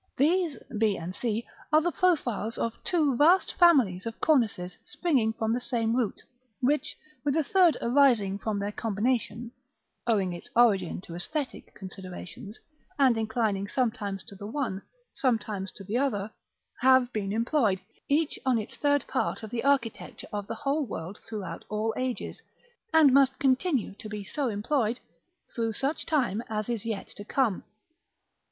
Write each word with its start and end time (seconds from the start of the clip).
§V. 0.17 0.25
These 0.27 0.57
(b 0.79 0.97
and 0.97 1.15
c) 1.15 1.45
are 1.71 1.79
the 1.79 1.91
profiles 1.91 2.57
of 2.57 2.73
two 2.83 3.15
vast 3.17 3.53
families 3.53 4.07
of 4.07 4.19
cornices, 4.19 4.75
springing 4.81 5.31
from 5.31 5.53
the 5.53 5.59
same 5.59 5.95
root, 5.95 6.23
which, 6.59 6.97
with 7.23 7.35
a 7.35 7.43
third 7.43 7.77
arising 7.83 8.39
from 8.39 8.57
their 8.57 8.71
combination 8.71 9.51
(owing 10.07 10.33
its 10.33 10.49
origin 10.55 11.01
to 11.01 11.13
æsthetic 11.13 11.75
considerations, 11.75 12.57
and 12.97 13.15
inclining 13.15 13.67
sometimes 13.67 14.23
to 14.23 14.33
the 14.33 14.47
one, 14.47 14.81
sometimes 15.13 15.71
to 15.73 15.83
the 15.83 15.99
other), 15.99 16.31
have 16.79 17.13
been 17.13 17.31
employed, 17.31 17.79
each 18.09 18.39
on 18.43 18.57
its 18.57 18.77
third 18.77 19.05
part 19.07 19.43
of 19.43 19.51
the 19.51 19.63
architecture 19.63 20.25
of 20.33 20.47
the 20.47 20.55
whole 20.55 20.83
world 20.87 21.19
throughout 21.19 21.63
all 21.69 21.93
ages, 21.95 22.41
and 22.91 23.13
must 23.13 23.37
continue 23.37 23.93
to 23.99 24.09
be 24.09 24.23
so 24.23 24.47
employed 24.47 24.99
through 25.55 25.71
such 25.73 26.07
time 26.07 26.41
as 26.49 26.69
is 26.69 26.87
yet 26.87 27.05
to 27.09 27.23
come. 27.23 27.63